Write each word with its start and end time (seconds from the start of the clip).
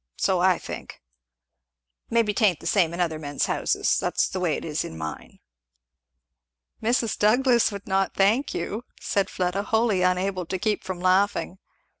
So 0.17 0.39
I 0.39 0.57
think. 0.57 0.99
Maybe 2.09 2.33
'tain't 2.33 2.59
the 2.59 2.65
same 2.65 2.91
in 2.91 2.99
other 2.99 3.19
men's 3.19 3.45
houses. 3.45 3.99
That's 3.99 4.27
the 4.27 4.39
way 4.39 4.55
it 4.55 4.65
is 4.65 4.83
in 4.83 4.97
mine." 4.97 5.37
"Mrs. 6.81 7.15
Douglass 7.15 7.71
would 7.71 7.85
not 7.85 8.15
thank 8.15 8.51
you," 8.55 8.83
said 8.99 9.29
Fleda, 9.29 9.61
wholly 9.61 10.01
unable 10.01 10.47
to 10.47 10.57
keep 10.57 10.83
from 10.83 10.99
laughing. 11.01 11.59